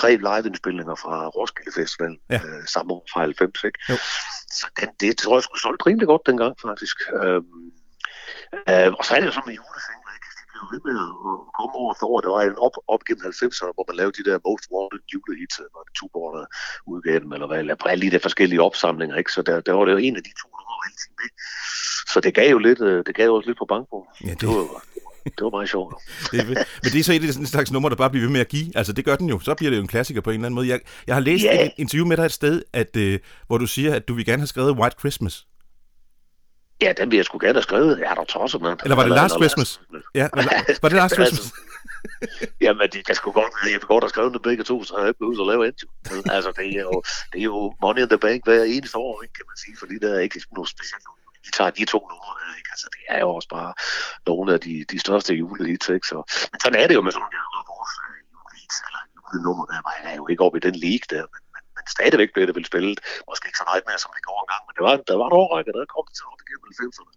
tre 0.00 0.10
live-indspilninger 0.28 0.96
fra 1.04 1.14
Roskilde 1.36 1.72
Festival, 1.80 2.12
ja. 2.34 2.40
øh, 2.46 2.62
samme 2.74 2.88
år 2.96 3.04
fra 3.12 3.20
90, 3.20 3.64
ikke? 3.68 3.78
Jo. 3.90 3.96
Så 4.58 4.66
den, 4.80 4.88
det 5.02 5.12
tror 5.18 5.36
jeg 5.36 5.44
skulle 5.46 5.64
solgt 5.66 5.86
rimelig 5.86 6.06
godt 6.12 6.24
dengang, 6.26 6.54
faktisk. 6.66 6.96
Øhm, 7.22 7.66
Øh, 8.70 8.88
og 8.98 9.02
så 9.06 9.10
er 9.14 9.18
det 9.20 9.26
jo 9.30 9.34
sådan 9.36 9.46
med 9.48 9.54
ikke? 9.56 9.64
De 10.36 10.42
blev 10.52 10.66
ved 10.74 10.80
med 10.88 10.96
at 11.04 11.08
komme 11.58 11.74
over 11.82 11.92
for 12.00 12.06
år. 12.12 12.20
Der 12.26 12.30
var 12.36 12.42
en 12.42 12.58
op, 12.66 12.76
op 12.94 13.02
gennem 13.08 13.24
90'erne, 13.40 13.72
hvor 13.76 13.84
man 13.88 13.96
lavede 14.00 14.14
de 14.18 14.24
der 14.28 14.36
Most 14.48 14.64
Wanted 14.72 15.00
julehits, 15.12 15.56
var 15.76 15.82
det 15.86 15.92
Tuborg, 15.98 16.30
der 16.38 16.44
udgav 16.92 17.16
dem, 17.24 17.30
eller 17.36 17.46
hvad, 17.50 17.58
eller 17.62 17.74
på 17.82 17.86
alle 17.92 18.02
de 18.06 18.10
der 18.14 18.22
forskellige 18.28 18.60
opsamlinger, 18.68 19.16
ikke? 19.22 19.32
Så 19.36 19.40
der, 19.48 19.54
der 19.66 19.72
var 19.78 19.84
det 19.86 19.92
jo 19.96 20.00
en 20.08 20.16
af 20.20 20.22
de 20.28 20.32
to 20.42 20.46
numre, 20.58 20.76
alting 20.88 21.12
med. 21.20 21.28
Så 22.12 22.18
det 22.24 22.32
gav 22.38 22.48
jo 22.56 22.58
lidt, 22.68 22.80
øh, 22.88 22.98
det 23.06 23.14
gav 23.18 23.26
jo 23.30 23.34
også 23.38 23.48
lidt 23.50 23.58
på 23.62 23.68
bankbogen. 23.72 24.08
Ja, 24.24 24.30
det- 24.30 24.40
det 24.40 24.48
var, 24.48 24.82
det 25.36 25.42
var 25.46 25.50
meget 25.58 25.68
sjovt. 25.74 25.94
Det 26.32 26.36
er, 26.40 26.44
men 26.82 26.90
det 26.92 26.98
er 27.00 27.04
så 27.04 27.12
et 27.12 27.24
af 27.24 27.36
en 27.44 27.46
slags 27.46 27.72
nummer, 27.72 27.88
der 27.88 27.96
bare 27.96 28.10
bliver 28.10 28.24
ved 28.26 28.32
med 28.32 28.40
at 28.40 28.48
give. 28.48 28.76
Altså, 28.78 28.92
det 28.92 29.04
gør 29.04 29.16
den 29.16 29.28
jo. 29.28 29.40
Så 29.40 29.54
bliver 29.54 29.70
det 29.70 29.76
jo 29.76 29.82
en 29.82 29.88
klassiker 29.88 30.20
på 30.20 30.30
en 30.30 30.34
eller 30.34 30.46
anden 30.46 30.54
måde. 30.54 30.68
Jeg, 30.68 30.80
jeg 31.06 31.14
har 31.14 31.20
læst 31.20 31.44
Ja. 31.44 31.64
et 31.66 31.72
interview 31.76 32.06
med 32.06 32.16
dig 32.16 32.24
et 32.24 32.32
sted, 32.32 32.62
at, 32.72 32.96
øh, 32.96 33.18
hvor 33.46 33.58
du 33.58 33.66
siger, 33.66 33.94
at 33.94 34.08
du 34.08 34.14
vil 34.14 34.24
gerne 34.24 34.40
have 34.40 34.46
skrevet 34.46 34.70
White 34.78 34.96
Christmas. 34.98 35.46
Ja, 36.82 36.92
den 36.98 37.10
vil 37.10 37.16
jeg 37.16 37.24
sgu 37.24 37.38
gerne 37.38 37.52
have 37.52 37.62
skrevet. 37.62 37.98
Jeg 37.98 38.10
er 38.10 38.14
der 38.14 38.24
tosset, 38.24 38.60
mand. 38.62 38.78
Eller 38.82 38.96
var 38.96 39.02
det 39.02 39.12
Last 39.12 39.34
Christmas? 39.34 39.80
Ja, 40.14 40.28
var, 40.82 40.88
det 40.88 40.96
Last 41.02 41.02
Altså, 41.02 41.14
Christmas? 41.14 41.52
Jamen, 42.64 42.88
det 42.92 43.06
kan 43.06 43.14
sgu 43.14 43.32
godt 43.32 43.52
jeg 43.64 43.80
kan 43.80 43.88
godt 43.94 44.04
have 44.04 44.14
skrevet 44.14 44.32
det 44.32 44.42
begge 44.42 44.64
to, 44.64 44.84
så 44.84 44.94
har 44.94 45.00
jeg 45.00 45.08
ikke 45.08 45.18
behøvet 45.18 45.40
at 45.44 45.48
lave 45.52 45.62
andet. 45.66 45.84
Altså, 46.36 46.50
det 46.58 46.68
er, 46.80 46.84
jo, 46.90 47.02
det 47.32 47.38
er 47.42 47.48
jo 47.52 47.74
money 47.82 48.02
in 48.02 48.08
the 48.08 48.18
bank 48.26 48.40
hver 48.44 48.62
eneste 48.74 48.96
år, 48.98 49.22
ikke, 49.22 49.34
kan 49.38 49.46
man 49.50 49.56
sige, 49.64 49.76
fordi 49.82 49.94
der 50.04 50.10
er 50.16 50.20
ikke 50.26 50.38
noget 50.56 50.68
specielt. 50.74 51.04
Vi 51.46 51.50
tager 51.58 51.70
de 51.78 51.84
to 51.94 52.00
numre, 52.12 52.34
her, 52.40 52.52
ikke? 52.60 52.70
Altså, 52.74 52.86
det 52.94 53.02
er 53.14 53.20
jo 53.24 53.28
også 53.38 53.48
bare 53.58 53.72
nogle 54.26 54.48
af 54.54 54.60
de, 54.66 54.74
de 54.92 54.98
største 55.04 55.30
julehits, 55.40 55.88
ikke? 55.96 56.06
Så, 56.12 56.18
men 56.52 56.58
sådan 56.62 56.78
er 56.82 56.86
det 56.88 56.94
jo 56.98 57.02
med 57.06 57.12
sådan 57.12 57.24
nogle 57.24 57.36
der 57.36 57.62
vores 57.72 57.94
øh, 58.06 58.18
julehits, 58.32 58.76
eller 58.86 59.02
julenummer, 59.14 59.64
der 59.70 59.78
jeg 60.04 60.16
jo 60.20 60.24
ikke 60.32 60.42
oppe 60.46 60.58
i 60.60 60.64
den 60.68 60.76
league 60.84 61.06
der, 61.14 61.24
men 61.32 61.40
stadigvæk 61.96 62.30
blev 62.34 62.44
det 62.48 62.54
vel 62.58 62.66
spillet, 62.72 62.98
måske 63.30 63.44
ikke 63.48 63.60
så 63.62 63.66
meget 63.70 63.84
mere, 63.88 63.98
som 64.04 64.10
det 64.16 64.22
går 64.28 64.38
engang, 64.44 64.62
men 64.66 64.72
det 64.76 64.82
var, 64.86 64.94
der 65.10 65.16
var 65.22 65.28
en 65.30 65.36
årrække, 65.42 65.70
der 65.76 65.92
kom 65.96 66.06
til 66.16 66.24
op 66.32 66.40
igennem 66.44 66.66
90'erne. 66.80 67.12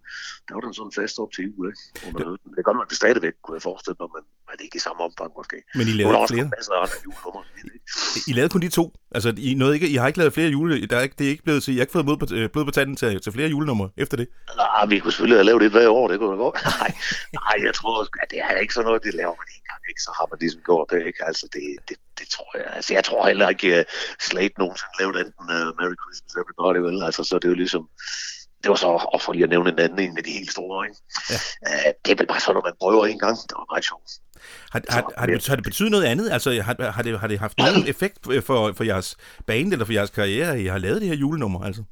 Der 0.46 0.52
var 0.56 0.62
den 0.66 0.74
sådan 0.78 0.94
fast 1.00 1.14
op 1.22 1.30
til 1.34 1.42
jul, 1.48 1.64
ikke? 1.72 1.82
Under 2.06 2.18
det, 2.20 2.54
det 2.56 2.62
gør 2.66 2.74
man 2.78 2.86
det 2.90 2.96
stadigvæk, 3.02 3.34
kunne 3.42 3.56
jeg 3.58 3.64
forestille 3.70 3.98
mig, 4.02 4.08
men, 4.16 4.24
men 4.48 4.56
ikke 4.64 4.76
i 4.80 4.82
samme 4.86 5.00
omfang 5.08 5.30
måske. 5.40 5.56
Men 5.78 5.84
I 5.92 5.94
lavede 5.98 6.16
også 6.22 6.34
flere. 6.34 6.48
masser 6.56 6.72
af 6.76 6.80
andre 6.84 6.98
julenummer. 7.06 7.42
ikke. 7.74 8.30
I 8.30 8.32
lavede 8.36 8.50
kun 8.54 8.62
de 8.66 8.70
to. 8.80 8.84
Altså, 9.16 9.28
I, 9.48 9.50
nåede 9.60 9.74
ikke, 9.76 9.88
I 9.94 9.96
har 10.00 10.06
ikke 10.10 10.20
lavet 10.22 10.34
flere 10.36 10.50
jule... 10.56 10.86
Der 10.90 10.96
er 11.00 11.04
ikke, 11.08 11.16
det 11.18 11.24
er 11.26 11.32
ikke 11.34 11.46
blevet 11.46 11.62
til... 11.62 11.70
Jeg 11.74 11.80
har 11.80 11.84
ikke 11.86 11.96
fået 11.98 12.06
blod 12.08 12.18
på, 12.22 12.26
øh, 12.38 12.44
blod 12.54 12.64
på 12.64 12.74
tanden 12.78 12.96
til, 12.96 13.20
til 13.24 13.32
flere 13.36 13.48
julenumre 13.54 13.88
efter 13.96 14.16
det. 14.20 14.26
Ah, 14.58 14.90
vi 14.90 14.98
kunne 14.98 15.12
selvfølgelig 15.12 15.38
have 15.40 15.48
lavet 15.50 15.62
det 15.64 15.70
hver 15.70 15.88
år, 15.98 16.08
det 16.08 16.18
kunne 16.18 16.32
da 16.34 16.38
godt. 16.46 16.56
Nej, 16.80 16.90
nej, 17.40 17.56
jeg 17.66 17.74
tror, 17.78 17.94
at 18.22 18.28
det 18.32 18.38
er 18.46 18.56
ikke 18.64 18.74
sådan 18.74 18.86
noget, 18.88 19.02
det 19.06 19.14
laver 19.20 19.34
man 19.40 19.48
en 19.56 19.64
gang, 19.70 19.80
ikke? 19.90 20.02
Så 20.06 20.10
har 20.18 20.26
man 20.30 20.38
ligesom 20.44 20.60
gjort 20.68 20.86
det, 20.92 21.00
ikke? 21.08 21.20
Altså, 21.28 21.44
det, 21.54 21.64
det, 21.88 21.96
det 22.18 22.26
tror 22.34 22.50
jeg. 22.62 22.69
Altså, 22.80 22.94
jeg 22.94 23.04
tror 23.04 23.26
heller 23.26 23.48
ikke, 23.48 23.78
uh, 23.78 23.84
Slate 24.20 24.54
nogensinde 24.58 24.94
lavede 25.00 25.18
enten 25.24 25.46
uh, 25.56 25.68
Merry 25.78 25.96
Christmas 26.02 26.32
Everybody, 26.40 26.80
vel? 26.86 27.02
Altså, 27.08 27.22
så 27.24 27.34
det 27.38 27.44
er 27.44 27.52
jo 27.54 27.60
ligesom, 27.64 27.88
det 28.62 28.68
var 28.72 28.78
så, 28.84 28.86
og 29.14 29.20
for 29.22 29.32
lige 29.32 29.44
at 29.44 29.50
nævne 29.50 29.70
en 29.70 29.78
anden, 29.78 29.98
en 29.98 30.18
af 30.18 30.24
de 30.24 30.30
helt 30.38 30.52
store, 30.56 30.86
ikke? 30.86 30.98
Ja. 31.30 31.38
Uh, 31.68 31.90
det 32.04 32.10
er 32.12 32.16
vel 32.20 32.26
bare 32.26 32.40
sådan, 32.40 32.54
når 32.54 32.64
man 32.68 32.76
prøver 32.82 33.06
en 33.06 33.18
gang. 33.18 33.36
Det 33.48 33.56
var 33.60 33.66
meget 33.72 33.84
sjovt. 33.90 34.10
Har, 34.72 34.80
har, 34.88 35.02
har, 35.18 35.26
det, 35.26 35.46
har 35.46 35.56
det 35.56 35.64
betydet 35.64 35.90
noget 35.90 36.04
andet? 36.04 36.26
Altså, 36.36 36.50
har, 36.66 36.74
har, 36.96 37.02
det, 37.02 37.20
har 37.20 37.28
det 37.28 37.38
haft 37.38 37.58
nogen 37.58 37.88
effekt 37.94 38.18
for, 38.48 38.72
for 38.76 38.84
jeres 38.84 39.16
bane 39.46 39.72
eller 39.72 39.84
for 39.84 39.92
jeres 39.92 40.10
karriere, 40.10 40.48
at 40.52 40.60
I 40.60 40.66
har 40.66 40.78
lavet 40.78 41.00
det 41.00 41.08
her 41.08 41.16
julenummer? 41.16 41.60
Altså? 41.64 41.82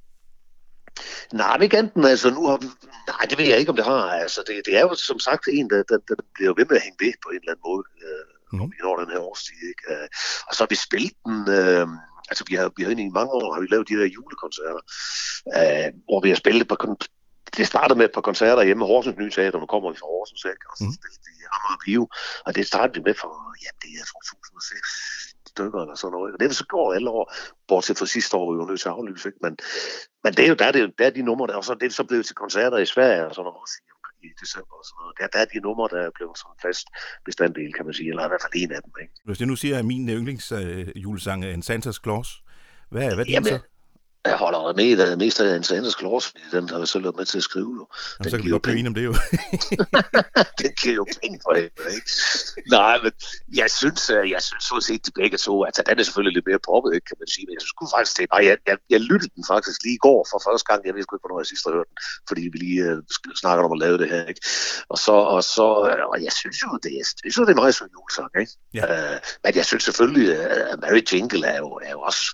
Nej, 1.32 1.58
ikke 1.62 1.78
enten, 1.78 2.04
altså 2.04 2.30
nu 2.30 2.46
har 2.46 2.58
nej, 3.12 3.24
det 3.30 3.38
ved 3.38 3.46
jeg 3.46 3.58
ikke, 3.58 3.70
om 3.70 3.76
det 3.76 3.84
har. 3.84 4.02
Altså, 4.24 4.40
det, 4.46 4.62
det 4.66 4.76
er 4.76 4.80
jo 4.80 4.94
som 4.94 5.18
sagt 5.18 5.44
en, 5.52 5.70
der, 5.70 5.82
der, 5.90 5.98
der 6.08 6.14
bliver 6.34 6.54
ved 6.58 6.66
med 6.70 6.76
at 6.76 6.82
hænge 6.82 6.98
ved 7.04 7.12
på 7.24 7.28
en 7.28 7.40
eller 7.42 7.52
anden 7.52 7.66
måde, 7.70 7.84
øh, 8.06 8.37
når 8.52 8.64
Mhm. 8.64 8.72
vi 8.72 8.76
når 8.82 8.96
den 9.02 9.10
her 9.14 9.20
årstid. 9.30 9.60
Ikke? 9.72 9.84
Øh, 9.92 10.08
og 10.48 10.52
så 10.54 10.58
har 10.62 10.68
vi 10.74 10.78
spillet 10.88 11.12
den, 11.26 11.38
øh, 11.58 11.86
altså 12.30 12.44
vi 12.48 12.54
har, 12.54 12.66
vi 12.76 12.82
har 12.82 12.90
i 12.90 13.08
mange 13.18 13.32
år 13.32 13.54
har 13.54 13.60
vi 13.60 13.66
lavet 13.70 13.88
de 13.88 13.94
der 14.00 14.08
julekoncerter, 14.16 14.82
øh, 15.58 15.88
hvor 16.08 16.20
vi 16.24 16.28
har 16.28 16.36
spillet 16.36 16.68
på, 16.68 16.74
det 17.56 17.66
startede 17.66 17.98
med 17.98 18.04
et 18.08 18.12
par 18.14 18.20
koncerter 18.30 18.62
hjemme 18.62 18.84
i 18.84 18.88
Horsens 18.92 19.16
Nye 19.18 19.30
Teater, 19.30 19.58
nu 19.60 19.66
kommer 19.66 19.90
vi 19.92 19.98
fra 20.02 20.06
Horsens, 20.14 20.44
ikke? 20.44 20.64
og 20.70 20.76
så 20.78 20.84
Mhm. 20.84 20.94
spillede 20.98 21.20
vi 21.26 21.32
i 21.42 21.44
Amager 21.54 21.78
Bio, 21.84 22.02
og 22.46 22.50
det 22.56 22.66
startede 22.66 22.94
vi 22.98 23.02
med 23.08 23.14
for, 23.22 23.30
ja, 23.64 23.70
det 23.82 23.90
er 24.00 24.04
fra 24.12 24.20
2006 24.30 24.88
stykker 25.52 25.80
eller 25.80 25.94
sådan 25.94 26.12
noget. 26.12 26.32
Og 26.32 26.38
det 26.38 26.44
er 26.44 26.52
vi 26.54 26.54
så 26.62 26.68
gjort 26.72 26.94
alle 26.96 27.10
år, 27.10 27.24
bortset 27.68 27.98
fra 27.98 28.06
sidste 28.06 28.36
år, 28.36 28.44
hvor 28.44 28.54
vi 28.54 28.58
var 28.62 28.66
nødt 28.70 28.80
til 28.80 28.88
at 28.88 28.94
aflyse. 28.98 29.28
Ikke? 29.28 29.38
Men, 29.42 29.52
men 30.24 30.30
det 30.36 30.42
er 30.44 30.48
jo, 30.48 30.54
der 30.60 30.64
er, 30.70 30.72
det, 30.72 30.82
der 30.98 31.06
er 31.06 31.10
de 31.10 31.22
numre, 31.22 31.46
der, 31.46 31.54
og 31.60 31.64
så 31.64 31.72
er 31.72 31.76
det 31.76 31.94
så 31.94 32.04
blevet 32.04 32.26
til 32.26 32.34
koncerter 32.44 32.78
i 32.78 32.86
Sverige 32.86 33.26
og 33.26 33.34
sådan 33.34 33.44
noget 33.44 33.70
i, 34.26 34.28
december 34.42 34.74
og 34.80 34.84
sådan 34.88 34.98
noget. 35.00 35.14
Der, 35.18 35.26
der 35.34 35.38
er 35.44 35.48
de 35.54 35.58
numre, 35.66 35.88
der 35.94 36.00
er 36.06 36.10
blevet 36.18 36.38
sådan 36.38 36.52
en 36.54 36.60
fast 36.66 36.86
bestanddel, 37.24 37.72
kan 37.76 37.84
man 37.86 37.94
sige, 37.98 38.08
eller 38.12 38.24
i 38.24 38.30
hvert 38.30 38.42
fald 38.44 38.62
en 38.62 38.72
af 38.76 38.80
dem. 38.84 38.92
Ikke? 39.02 39.14
Hvis 39.24 39.38
jeg 39.40 39.48
nu 39.52 39.56
siger, 39.62 39.78
at 39.78 39.84
min 39.92 40.08
yndlingsjulesang 40.08 41.44
øh, 41.44 41.50
er 41.50 41.54
en 41.54 41.64
Santa's 41.68 41.98
Claus, 42.04 42.28
hvad, 42.92 43.02
hvad 43.02 43.12
er 43.12 43.24
det 43.24 43.32
Jamen, 43.32 43.54
så? 43.54 43.58
Jeg 44.28 44.38
holder 44.44 44.72
med, 44.80 44.96
der 44.96 45.16
mest 45.16 45.40
af 45.40 45.56
en 45.56 45.64
Sanders 45.64 45.98
Claus, 45.98 46.24
fordi 46.26 46.42
den 46.52 46.68
har 46.68 46.78
jeg 46.78 46.88
selv 46.88 47.04
været 47.04 47.16
med 47.16 47.24
til 47.24 47.38
at 47.38 47.46
skrive. 47.50 47.72
Jo. 47.80 47.84
Jamen, 48.18 48.30
så 48.30 48.36
kan 48.36 48.44
vi 48.46 48.50
godt 48.50 48.62
blive 48.62 48.78
enige 48.78 48.90
om 48.92 48.96
det 48.98 49.04
jo. 49.10 49.14
den 50.62 50.70
giver 50.80 50.96
jo 51.00 51.06
penge 51.20 51.36
for 51.44 51.52
det, 51.56 51.62
ikke? 51.96 52.10
Nej, 52.78 52.96
men 53.04 53.12
jeg 53.60 53.68
synes, 53.80 54.10
øh, 54.16 54.24
jeg 54.34 54.42
synes 54.48 54.64
sådan 54.68 54.86
set 54.88 55.06
de 55.06 55.12
begge 55.20 55.38
to, 55.46 55.54
altså 55.68 55.82
den 55.88 55.98
er 55.98 56.02
selvfølgelig 56.02 56.34
lidt 56.38 56.46
mere 56.50 56.62
poppet, 56.70 56.90
ikke, 56.94 57.06
kan 57.10 57.18
man 57.22 57.28
sige, 57.34 57.44
men 57.46 57.52
jeg 57.56 57.62
synes 57.64 57.92
faktisk, 57.96 58.14
det 58.18 58.24
er 58.32 58.42
jeg, 58.50 58.56
jeg, 58.70 58.76
jeg 58.94 59.00
lyttede 59.10 59.32
den 59.36 59.44
faktisk 59.52 59.78
lige 59.84 59.98
i 60.00 60.04
går 60.06 60.20
for 60.30 60.38
første 60.46 60.66
gang, 60.70 60.78
jeg 60.86 60.94
ved 60.94 61.02
sgu 61.02 61.12
ikke, 61.16 61.24
hvornår 61.24 61.40
jeg 61.42 61.50
sidst 61.52 61.64
har 61.66 61.72
hørt 61.78 61.88
den, 61.90 61.98
fordi 62.28 62.42
vi 62.52 62.58
lige 62.66 62.80
uh, 62.92 62.98
snakker 63.42 63.62
om 63.66 63.72
at 63.76 63.82
lave 63.84 63.96
det 64.02 64.08
her, 64.12 64.22
ikke? 64.32 64.42
Og 64.92 64.98
så, 65.06 65.14
og 65.36 65.42
så, 65.56 65.66
øh, 65.90 66.04
og 66.12 66.16
jeg 66.26 66.34
synes 66.40 66.58
jo, 66.64 66.68
det 66.84 66.92
jeg 66.98 67.32
synes, 67.34 67.46
det 67.48 67.54
er 67.56 67.62
meget 67.62 67.74
sådan 67.74 67.88
en 67.90 67.96
julesang, 67.96 68.30
ikke? 68.42 68.52
Ja. 68.78 68.84
Uh, 68.92 69.16
men 69.44 69.52
jeg 69.58 69.66
synes 69.70 69.82
selvfølgelig, 69.88 70.26
at 70.36 70.74
uh, 70.74 70.80
Mary 70.82 71.02
Jingle 71.10 71.44
er 71.54 71.58
jo, 71.64 71.70
er 71.86 71.92
jo 71.96 72.00
også, 72.10 72.24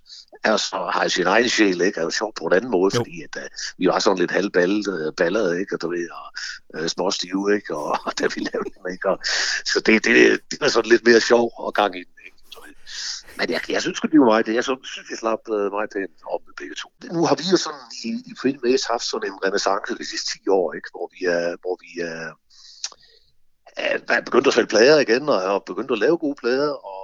er 0.45 0.57
så, 0.57 0.91
har 0.93 1.09
sin 1.09 1.27
egen 1.27 1.49
sjæl, 1.49 1.81
ikke? 1.81 2.01
Er 2.01 2.05
jo 2.05 2.11
sjov 2.11 2.33
på 2.39 2.45
en 2.45 2.53
anden 2.53 2.71
måde, 2.71 2.91
Jo. 2.95 3.01
fordi 3.01 3.23
at, 3.23 3.37
uh, 3.37 3.49
vi 3.79 3.87
var 3.87 3.99
sådan 3.99 4.19
lidt 4.19 4.31
halvballet, 4.31 4.87
uh, 5.09 5.15
ballede, 5.17 5.61
ikke? 5.61 5.75
Og, 5.77 5.81
du 5.83 5.89
ved, 5.91 6.09
og 6.11 6.27
uh, 6.81 6.87
småstive, 6.87 7.55
ikke? 7.57 7.77
Og, 7.77 7.99
og 8.07 8.13
da 8.19 8.25
vi 8.35 8.41
lavede 8.41 8.71
den, 8.75 8.93
ikke? 8.93 9.09
Og, 9.11 9.19
så 9.71 9.81
det, 9.87 10.05
det, 10.05 10.41
det 10.51 10.61
var 10.61 10.69
sådan 10.69 10.91
lidt 10.91 11.05
mere 11.07 11.21
sjov 11.21 11.53
og 11.59 11.75
gang 11.75 11.97
i 11.97 12.05
den, 12.09 12.17
ikke? 12.27 12.37
Øh, 12.67 12.75
Men 13.39 13.51
jeg, 13.51 13.61
jeg 13.69 13.81
synes, 13.83 14.01
det 14.01 14.21
var 14.21 14.27
meget 14.27 14.47
det. 14.47 14.55
Jeg 14.55 14.65
synes, 14.65 14.99
vi 15.11 15.17
slap 15.17 15.43
uh, 15.49 15.73
meget 15.77 15.91
pænt 15.95 16.19
op 16.35 16.43
med 16.47 16.55
begge 16.61 16.75
to. 16.83 16.89
Nu 17.17 17.21
har 17.29 17.37
vi 17.41 17.45
jo 17.53 17.57
sådan 17.57 17.87
i, 18.05 18.09
i 18.31 18.33
Pretty 18.41 18.59
Maze 18.65 18.87
haft 18.93 19.07
sådan 19.11 19.29
en 19.31 19.39
renaissance 19.45 19.99
de 20.01 20.07
sidste 20.11 20.29
10 20.45 20.49
år, 20.59 20.67
ikke? 20.79 20.89
Hvor 20.95 21.07
vi 21.15 21.21
er, 21.37 21.47
hvor 21.63 21.77
vi 21.85 21.91
er, 22.11 22.25
er, 23.77 23.99
er 24.17 24.21
begyndt 24.29 24.47
at 24.47 24.55
sælge 24.55 24.73
plader 24.75 24.99
igen, 25.07 25.29
og 25.29 25.39
er 25.49 25.59
begyndt 25.71 25.91
at 25.97 25.99
lave 26.05 26.19
gode 26.25 26.37
plader, 26.43 26.73
og, 26.93 27.04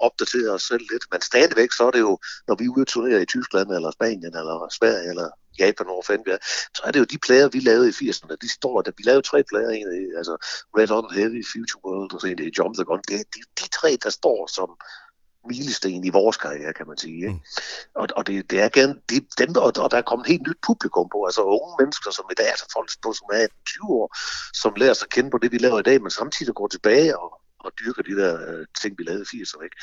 opdatere 0.00 0.50
os 0.50 0.62
selv 0.62 0.84
lidt. 0.92 1.04
Men 1.12 1.20
stadigvæk 1.20 1.72
så 1.72 1.86
er 1.86 1.90
det 1.90 2.00
jo, 2.00 2.18
når 2.48 2.54
vi 2.54 2.64
er 2.64 2.84
turnere 2.84 3.22
i 3.22 3.32
Tyskland, 3.34 3.68
eller 3.70 3.90
Spanien, 3.90 4.34
eller 4.40 4.68
Sverige, 4.78 5.08
eller 5.08 5.28
Japan, 5.58 5.86
hvor 5.86 6.02
fanden 6.06 6.26
vi 6.26 6.30
er, 6.30 6.38
så 6.76 6.82
er 6.84 6.90
det 6.90 7.00
jo 7.00 7.04
de 7.04 7.18
plader, 7.18 7.48
vi 7.48 7.60
lavede 7.60 7.88
i 7.88 7.92
80'erne. 7.92 8.36
De 8.42 8.52
står 8.58 8.82
der. 8.82 8.92
Vi 8.96 9.02
lavede 9.06 9.22
tre 9.22 9.44
plader, 9.50 9.70
en 9.70 9.88
af, 9.96 10.18
altså 10.18 10.34
Red 10.78 10.90
and 10.90 11.12
Heavy, 11.18 11.42
Future 11.52 11.84
World, 11.84 12.14
og 12.14 12.20
så 12.20 12.26
en 12.26 12.42
af 12.42 12.50
Jump 12.58 12.74
the 12.74 12.84
Gun. 12.84 13.00
Det 13.08 13.14
er 13.20 13.24
de, 13.34 13.40
de 13.60 13.68
tre, 13.68 13.98
der 14.04 14.10
står 14.10 14.46
som 14.56 14.70
milesten 15.48 16.04
i 16.04 16.10
vores 16.10 16.36
karriere, 16.36 16.72
kan 16.72 16.86
man 16.86 16.98
sige. 16.98 17.16
Ikke? 17.16 17.28
Mm. 17.28 17.40
Og, 17.94 18.06
og 18.16 18.26
det, 18.26 18.50
det 18.50 18.60
er 18.60 18.68
gerne 18.68 18.94
det, 19.08 19.26
dem, 19.38 19.56
og, 19.56 19.72
og 19.84 19.90
der 19.90 19.96
er 19.96 20.02
kommet 20.10 20.24
et 20.26 20.32
helt 20.32 20.46
nyt 20.48 20.60
publikum 20.66 21.08
på, 21.12 21.24
altså 21.24 21.42
unge 21.42 21.74
mennesker, 21.80 22.10
som 22.10 22.24
i 22.30 22.34
dag, 22.34 22.48
altså 22.48 22.66
folk 22.72 22.90
på, 23.02 23.12
som 23.12 23.26
er 23.32 23.46
20 23.66 23.90
år, 24.00 24.16
som 24.62 24.74
lærer 24.76 24.94
sig 24.94 25.06
at 25.06 25.14
kende 25.14 25.30
på 25.30 25.38
det, 25.38 25.52
vi 25.52 25.58
laver 25.58 25.78
i 25.78 25.88
dag, 25.90 26.02
men 26.02 26.10
samtidig 26.10 26.54
går 26.54 26.68
tilbage 26.68 27.18
og, 27.18 27.40
og 27.66 27.72
dyrker 27.80 28.02
de 28.08 28.14
der 28.20 28.32
øh, 28.48 28.66
ting, 28.80 28.92
vi 28.98 29.02
lavede 29.08 29.24
i 29.32 29.42
80'erne. 29.42 29.64
Ikke? 29.68 29.78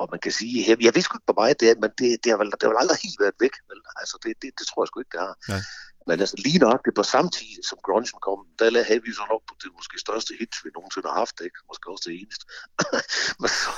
Og 0.00 0.08
man 0.12 0.20
kan 0.24 0.32
sige, 0.32 0.54
jeg, 0.68 0.76
jeg 0.86 0.92
ved 0.94 1.02
sgu 1.02 1.16
ikke, 1.16 1.30
hvor 1.30 1.40
meget 1.42 1.60
det 1.60 1.66
er, 1.70 1.74
men 1.84 1.90
det, 1.98 2.08
det, 2.22 2.28
har 2.32 2.38
vel, 2.42 2.50
det 2.58 2.62
har 2.62 2.72
vel 2.72 2.82
aldrig 2.84 2.98
helt 3.06 3.20
været 3.24 3.36
væk. 3.44 3.54
Vel? 3.70 3.80
Altså, 4.00 4.14
det, 4.22 4.30
det, 4.42 4.48
det 4.58 4.64
tror 4.66 4.82
jeg 4.82 4.88
sgu 4.88 5.00
ikke, 5.00 5.14
det 5.16 5.22
har. 5.26 5.34
Nej. 5.52 5.62
Men 6.08 6.20
altså 6.24 6.36
lige 6.46 6.58
nøjagtigt 6.64 6.96
på 7.00 7.04
samme 7.14 7.30
tid, 7.38 7.62
som 7.70 7.78
grunge 7.86 8.12
kom, 8.26 8.40
der 8.58 8.82
havde 8.90 9.02
vi 9.06 9.12
så 9.20 9.24
nok 9.32 9.42
på 9.48 9.54
det 9.62 9.70
måske 9.78 9.96
største 10.06 10.32
hit, 10.40 10.54
vi 10.64 10.70
nogensinde 10.76 11.08
har 11.08 11.18
haft, 11.22 11.36
ikke? 11.46 11.58
Måske 11.70 11.84
også 11.92 12.06
det 12.08 12.14
eneste. 12.20 12.44
Men 13.40 13.50
så, 13.62 13.72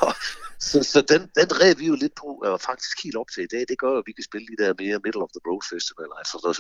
så, 0.69 0.77
så 0.93 0.99
den, 1.13 1.23
den 1.41 1.51
red 1.61 1.75
vi 1.81 1.87
jo 1.93 1.97
lidt 2.05 2.15
på, 2.23 2.29
og 2.51 2.61
faktisk 2.71 2.95
helt 3.05 3.19
op 3.23 3.31
til 3.35 3.43
i 3.45 3.53
dag, 3.55 3.63
det 3.71 3.77
gør 3.83 3.91
jo, 3.95 3.99
at 4.03 4.09
vi 4.09 4.13
kan 4.19 4.25
spille 4.31 4.47
de 4.51 4.57
der 4.63 4.71
mere 4.83 5.03
Middle 5.05 5.23
of 5.27 5.33
the 5.37 5.43
Road 5.49 5.63
Festival, 5.73 6.11
altså 6.21 6.37
der 6.45 6.53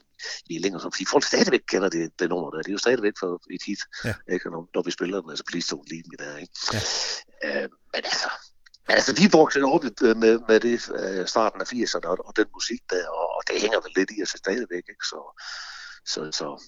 i 0.54 0.58
længere, 0.64 0.80
fordi 0.94 1.06
folk 1.14 1.24
stadigvæk 1.32 1.64
kender 1.72 1.88
det, 1.96 2.04
det 2.18 2.26
nummer 2.32 2.50
der, 2.50 2.62
det 2.62 2.70
er 2.72 2.78
jo 2.78 2.84
stadigvæk 2.86 3.16
for 3.22 3.30
et 3.56 3.62
hit, 3.68 3.82
Ja. 4.08 4.14
ikke? 4.34 4.46
Når, 4.54 4.62
når 4.74 4.82
vi 4.86 4.90
spiller 4.96 5.20
den, 5.20 5.30
altså 5.30 5.44
Please 5.50 5.68
Don't 5.72 5.86
Leave 5.90 6.06
Me 6.10 6.16
der, 6.22 6.36
ikke? 6.44 6.54
Ja. 6.74 6.82
Øh, 7.46 7.68
men 7.92 8.02
altså, 8.10 8.30
altså, 8.97 9.12
vi 9.14 9.28
voksede 9.32 9.64
op 9.64 9.85
øh, 9.85 10.16
med, 10.16 10.38
med 10.49 10.61
det 10.61 10.90
øh, 11.00 11.26
starten 11.26 11.61
af 11.61 11.73
80'erne, 11.73 12.06
og, 12.09 12.18
og 12.26 12.37
den 12.37 12.47
musik 12.54 12.80
der, 12.90 13.09
og, 13.09 13.37
og 13.37 13.42
det 13.49 13.61
hænger 13.61 13.80
vel 13.80 13.92
lidt 13.97 14.11
i 14.18 14.23
os 14.23 14.28
stadigvæk, 14.28 14.85
ikke? 14.92 15.04
Så, 15.12 15.20
så, 16.06 16.20
så 16.32 16.62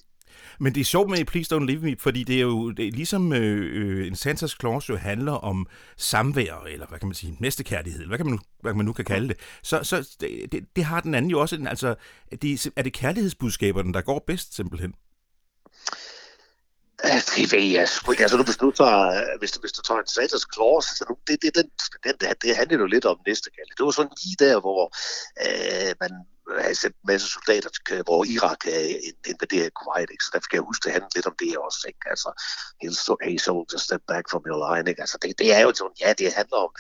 Men 0.59 0.75
det 0.75 0.81
er 0.81 0.85
sjovt 0.85 1.11
med 1.11 1.25
Please 1.25 1.55
Don't 1.55 1.65
Leave 1.65 1.81
Me, 1.81 1.97
fordi 1.99 2.25
det 2.25 2.37
er 2.37 2.41
jo 2.41 2.71
det 2.71 2.89
er 2.89 2.93
ligesom 2.93 3.33
øh, 3.33 4.01
øh 4.01 4.07
en 4.07 4.15
Santa's 4.15 4.57
Claus 4.61 4.89
jo 4.89 4.97
handler 4.97 5.33
om 5.33 5.67
samvær, 5.97 6.63
eller 6.67 6.87
hvad 6.87 6.99
kan 6.99 7.09
man 7.09 7.15
sige, 7.15 7.37
næstekærlighed, 7.41 8.07
hvad 8.07 8.19
kan 8.19 8.27
man 8.27 8.33
nu, 8.33 8.41
hvad 8.61 8.75
man 8.75 8.87
nu 8.87 8.93
kan 8.93 9.05
kalde 9.05 9.29
det. 9.29 9.37
Så, 9.63 9.81
så 9.83 10.17
det, 10.21 10.67
det, 10.77 10.85
har 10.85 11.01
den 11.01 11.15
anden 11.15 11.31
jo 11.31 11.41
også, 11.41 11.65
altså, 11.69 11.95
det, 12.43 12.73
er 12.77 12.83
det 12.83 12.93
kærlighedsbudskaberne, 12.93 13.93
der 13.93 14.01
går 14.01 14.25
bedst 14.27 14.57
simpelthen? 14.57 14.95
Det 17.37 17.53
ved 17.53 17.69
jeg 17.79 17.89
sgu 17.89 18.11
ikke. 18.13 18.23
Altså, 18.23 18.37
nu, 18.37 18.45
hvis 18.45 18.57
du 18.57 18.71
tager, 18.71 19.39
hvis 19.39 19.53
du, 19.53 19.61
hvis 19.61 19.73
du 19.73 19.83
tager 19.83 20.01
en 20.01 20.07
Santas 20.07 20.47
Claus, 20.55 20.85
så 20.85 21.05
nu, 21.09 21.17
det, 21.27 21.43
det, 21.43 21.55
den, 21.55 21.69
den, 22.05 22.35
det, 22.43 22.57
handler 22.57 22.79
jo 22.79 22.87
lidt 22.87 23.05
om 23.05 23.19
næste 23.27 23.51
gang. 23.51 23.67
Det 23.77 23.85
var 23.85 23.91
sådan 23.91 24.17
lige 24.23 24.37
der, 24.45 24.61
hvor 24.61 24.83
øh, 25.47 25.95
man 26.01 26.13
have 26.61 26.75
sendt 26.75 26.97
en 26.97 27.07
masse 27.13 27.29
soldater, 27.37 27.71
øh, 27.93 28.03
hvor 28.07 28.25
Irak 28.35 28.61
øh, 28.75 28.95
invaderer 29.33 29.71
Kuwait, 29.79 30.11
ikke? 30.11 30.25
så 30.25 30.31
derfor 30.33 30.49
kan 30.51 30.57
jeg 30.59 30.69
huske, 30.71 30.85
det 30.85 30.93
handler 30.93 31.17
lidt 31.17 31.27
om 31.27 31.37
det 31.43 31.59
også, 31.59 31.83
ikke? 31.91 32.05
altså, 32.13 32.31
hey 33.25 33.37
soldier, 33.47 33.79
step 33.79 34.03
back 34.13 34.25
from 34.31 34.43
your 34.49 34.61
line, 34.65 34.91
ikke? 34.91 35.01
altså, 35.05 35.19
det, 35.23 35.39
det 35.39 35.49
er 35.57 35.61
jo 35.61 35.71
sådan, 35.75 35.97
ja, 36.05 36.13
det 36.19 36.33
handler 36.41 36.59
om, 36.67 36.73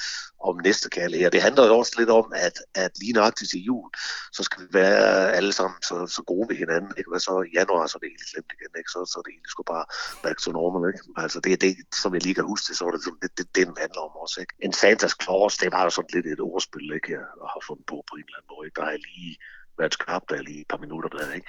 om 0.48 0.54
næste 0.68 0.88
kærlighed, 0.96 1.30
det 1.30 1.42
handler 1.42 1.66
jo 1.66 1.78
også 1.78 1.94
lidt 1.98 2.10
om, 2.10 2.32
at, 2.46 2.56
at 2.74 2.92
lige 3.02 3.12
nøjagtigt 3.12 3.50
til 3.50 3.60
jul, 3.68 3.90
så 4.32 4.42
skal 4.42 4.58
vi 4.62 4.68
være 4.72 5.32
alle 5.38 5.52
sammen 5.52 5.82
så, 5.82 5.96
så 6.16 6.22
gode 6.22 6.48
ved 6.48 6.56
hinanden, 6.56 6.92
ikke? 6.98 7.10
Hvad 7.10 7.20
så 7.20 7.34
i 7.48 7.50
januar, 7.58 7.86
så 7.86 7.94
er 7.96 8.00
det 8.00 8.14
helt 8.14 8.30
slemt 8.32 8.52
igen, 8.56 8.72
ikke? 8.80 8.90
Så, 8.94 8.98
så 9.10 9.14
er 9.18 9.22
det 9.22 9.32
egentlig 9.32 9.52
skulle 9.54 9.70
bare 9.76 9.86
back 10.24 10.38
to 10.42 10.50
normal, 10.52 10.82
ikke? 10.90 11.02
Altså, 11.24 11.38
det 11.44 11.52
er 11.52 11.60
det, 11.66 11.72
som 12.02 12.14
jeg 12.14 12.22
lige 12.22 12.36
kan 12.38 12.50
huske 12.52 12.66
det, 12.68 12.76
så 12.76 12.84
er 12.88 12.92
det 12.94 13.02
sådan, 13.04 13.20
det, 13.22 13.30
det, 13.38 13.46
det, 13.56 13.66
den 13.66 13.76
handler 13.82 14.02
om 14.08 14.14
også, 14.24 14.36
ikke? 14.42 14.54
En 14.66 14.72
Santas 14.80 15.14
Claus, 15.22 15.54
det 15.62 15.72
var 15.72 15.82
jo 15.86 15.90
sådan 15.90 16.14
lidt 16.14 16.26
et 16.26 16.40
ordspil, 16.40 16.88
ikke? 16.98 17.12
Jeg 17.12 17.50
har 17.54 17.62
fundet 17.68 17.86
på 17.90 17.96
på 18.08 18.14
en 18.18 18.26
eller 18.26 18.38
anden 18.38 18.52
måde, 18.52 18.64
ikke? 18.66 18.78
Der 18.80 18.86
er 18.94 18.98
lige 19.08 19.32
været 19.78 19.92
skarpt 19.92 20.30
der 20.30 20.42
lige 20.42 20.60
et 20.60 20.68
par 20.68 20.76
minutter 20.84 21.08
der, 21.08 21.32
ikke? 21.32 21.46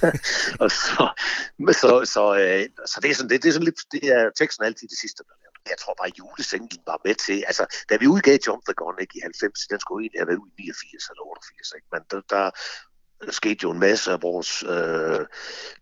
og 0.62 0.70
så, 0.70 1.02
så, 1.82 1.90
så, 2.14 2.24
øh, 2.42 2.86
så, 2.86 3.00
det 3.02 3.10
er 3.10 3.14
sådan, 3.14 3.30
det, 3.30 3.42
det 3.42 3.48
er 3.48 3.52
sådan 3.52 3.70
lidt, 3.70 3.80
det 3.92 4.04
er 4.16 4.30
teksten 4.38 4.64
altid 4.64 4.88
det 4.88 4.98
sidste, 4.98 5.24
der 5.28 5.34
jeg 5.68 5.78
tror 5.78 5.94
bare, 5.98 6.10
at 6.12 6.18
julesinglen 6.18 6.82
var 6.86 7.00
med 7.04 7.14
til, 7.14 7.44
altså, 7.50 7.64
da 7.90 7.96
vi 7.96 8.06
udgav 8.06 8.38
Jump 8.46 8.62
the 8.68 8.74
Gun 8.74 8.98
ikke, 9.00 9.18
i 9.18 9.20
90, 9.20 9.66
den 9.72 9.80
skulle 9.80 10.02
egentlig 10.02 10.20
have 10.20 10.30
været 10.30 10.42
ud 10.44 10.50
i 10.58 10.62
89 10.62 11.10
eller 11.10 11.22
88, 11.22 11.72
ikke? 11.76 11.88
men 11.92 12.02
der, 12.10 12.20
der 12.34 12.44
skete 13.38 13.60
jo 13.62 13.70
en 13.70 13.84
masse 13.86 14.12
af 14.12 14.22
vores 14.22 14.50
øh, 14.74 15.26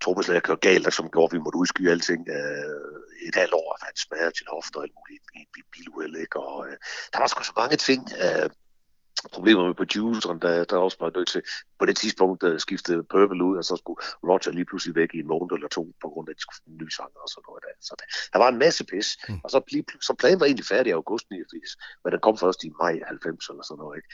trommeslager 0.02 0.40
kørte 0.40 0.64
galt, 0.68 0.94
som 0.94 1.10
gjorde, 1.10 1.30
at 1.30 1.36
vi 1.36 1.44
måtte 1.44 1.58
udskyde 1.62 1.90
alting 1.90 2.22
øh, 2.38 3.28
et 3.28 3.34
halvt 3.34 3.54
år, 3.60 3.68
at 3.74 3.82
han 3.86 3.96
smager 4.04 4.30
til 4.30 4.46
hofter 4.54 4.78
og 4.78 4.84
alt 4.84 4.96
muligt 4.98 5.24
i, 5.40 5.42
i 5.60 5.62
biluheld, 5.72 6.16
ikke? 6.16 6.40
og 6.40 6.68
øh, 6.68 6.76
der 7.12 7.18
var 7.18 7.26
sgu 7.26 7.42
så 7.42 7.56
mange 7.62 7.76
ting, 7.88 8.00
øh, 8.24 8.50
problemer 9.32 9.66
med 9.66 9.74
produceren, 9.74 10.38
der, 10.38 10.64
der 10.64 10.76
også 10.76 10.96
var 11.00 11.10
nødt 11.16 11.28
til 11.28 11.42
på 11.78 11.86
det 11.86 11.96
tidspunkt 11.96 12.42
at 12.42 12.60
skifte 12.60 13.02
Purple 13.02 13.44
ud, 13.44 13.56
og 13.56 13.64
så 13.64 13.76
skulle 13.76 14.00
Roger 14.28 14.52
lige 14.52 14.64
pludselig 14.64 14.94
væk 14.94 15.10
i 15.14 15.18
en 15.18 15.26
måned 15.26 15.52
eller 15.52 15.68
to, 15.68 15.82
på 16.02 16.08
grund 16.08 16.28
af, 16.28 16.32
at 16.32 16.36
de 16.36 16.42
skulle 16.42 16.60
en 16.66 16.78
ny 16.82 16.88
sanger 16.88 17.20
og 17.24 17.28
sådan 17.28 17.44
noget. 17.48 17.62
Der. 17.64 17.72
Så 17.80 17.94
der 18.32 18.38
var 18.38 18.48
en 18.48 18.58
masse 18.58 18.84
pis, 18.84 19.08
mm. 19.28 19.40
og 19.44 19.50
så, 19.50 19.58
lige, 19.72 19.84
så 20.00 20.14
planen 20.14 20.40
var 20.40 20.46
egentlig 20.46 20.66
færdig 20.66 20.90
i 20.90 20.98
august 21.00 21.26
89, 21.30 21.76
men 22.04 22.12
den 22.12 22.20
kom 22.20 22.38
først 22.38 22.64
i 22.64 22.70
maj 22.82 22.94
90 23.06 23.48
eller 23.48 23.62
sådan 23.62 23.80
noget. 23.82 23.96
Ikke? 23.98 24.08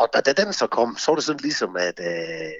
Og 0.00 0.06
da, 0.12 0.20
da 0.20 0.32
den 0.42 0.52
så 0.52 0.66
kom, 0.66 0.96
så 0.96 1.10
var 1.10 1.16
det 1.16 1.24
sådan 1.24 1.46
ligesom, 1.48 1.76
at 1.76 1.98
øh, 2.10 2.52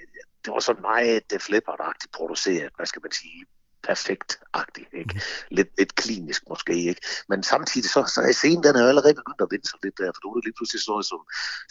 det 0.45 0.51
var 0.55 0.61
sådan 0.61 0.83
meget 0.83 1.33
flipperagtigt 1.47 2.13
produceret, 2.13 2.73
hvad 2.77 2.87
skal 2.87 3.03
man 3.03 3.13
sige, 3.13 3.45
perfekt-agtig, 3.83 4.87
ikke? 4.93 5.15
Mm. 5.15 5.21
Lidt, 5.57 5.69
lidt 5.79 5.95
klinisk 5.95 6.43
måske, 6.49 6.75
ikke? 6.75 7.01
Men 7.29 7.43
samtidig 7.43 7.91
så, 7.91 8.01
så 8.15 8.21
er 8.29 8.33
scenen, 8.33 8.63
den 8.65 8.77
er 8.77 8.83
jo 8.83 8.89
allerede 8.89 9.15
begyndt 9.15 9.41
at 9.41 9.49
vinde 9.51 9.69
sig 9.69 9.79
lidt 9.83 9.99
der, 9.99 10.11
for 10.15 10.21
nu 10.23 10.29
er 10.31 10.35
det 10.35 10.45
lige 10.45 10.59
pludselig 10.59 10.81
sådan 10.83 10.93
noget 10.93 11.07
som 11.07 11.21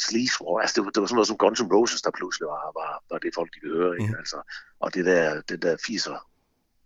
Sleaze 0.06 0.38
War, 0.42 0.62
altså 0.62 0.74
det 0.76 0.84
var, 0.86 0.92
det 0.92 1.02
var 1.02 1.08
sådan 1.08 1.20
noget 1.20 1.32
som 1.32 1.42
Guns 1.44 1.62
N' 1.62 1.74
Roses, 1.76 2.02
der 2.02 2.12
pludselig 2.20 2.48
var, 2.54 2.64
var, 2.80 2.92
var 3.12 3.20
det 3.24 3.32
folk, 3.40 3.50
de 3.54 3.60
ville 3.64 3.78
høre, 3.82 3.94
ikke? 4.02 4.14
Mm. 4.14 4.22
Altså, 4.22 4.38
og 4.84 4.94
det 4.94 5.06
der, 5.06 5.42
det 5.50 5.62
der 5.62 5.76
fiser 5.88 6.18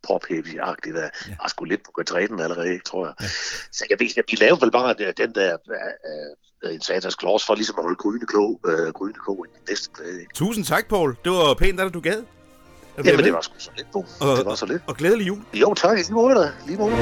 pop 0.08 0.26
heavy 0.30 0.60
agtigt 0.60 0.96
der, 0.96 1.10
ja. 1.28 1.36
var 1.42 1.48
sgu 1.48 1.66
lidt 1.66 1.84
på 1.84 1.92
retræten 2.00 2.40
allerede, 2.40 2.80
tror 2.80 3.06
jeg. 3.06 3.16
Ja. 3.22 3.28
Så 3.72 3.86
jeg 3.90 4.00
ved, 4.00 4.18
at 4.18 4.26
vi 4.32 4.36
lavede 4.36 4.62
vel 4.62 4.72
bare 4.72 4.94
den 5.18 5.36
der 5.36 5.58
uh, 6.66 6.74
en 6.74 6.82
satans 6.82 7.16
klods 7.16 7.46
for 7.46 7.56
ligesom 7.56 7.76
at 7.78 7.84
holde 7.84 7.96
gryne 7.96 8.28
klog, 8.28 8.60
uh, 8.68 8.94
gryne 8.98 9.20
klog 9.24 9.46
i 9.48 9.58
den 9.58 9.64
næste 9.70 9.90
plade. 9.96 10.26
Tusind 10.36 10.66
tak, 10.66 10.88
Paul. 10.88 11.18
Det 11.24 11.32
var 11.32 11.54
pænt, 11.54 11.80
at 11.80 11.94
du 11.94 12.00
gad. 12.00 12.24
Jamen, 13.06 13.26
det 13.26 13.34
var 13.34 13.42
sgu 13.42 13.54
så 13.58 13.72
lidt, 13.78 13.88
på. 13.94 14.06
Og, 14.22 14.38
det 14.38 14.46
var 14.46 14.56
så 14.56 14.66
lidt. 14.66 14.82
Og 14.88 14.96
glædelig 14.96 15.28
jul. 15.28 15.40
Jo, 15.54 15.74
tak. 15.74 15.98
Lige 15.98 16.14
måde, 16.14 16.52
Lige 16.68 16.78
måde. 16.78 16.94